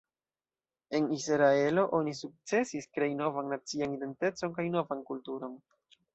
En 0.89 1.11
Israelo 1.19 1.83
oni 1.99 2.13
sukcesis 2.21 2.89
krei 2.99 3.11
novan 3.21 3.53
nacian 3.55 3.95
identecon 4.01 4.59
kaj 4.59 4.67
novan 4.79 5.07
kulturon. 5.13 5.55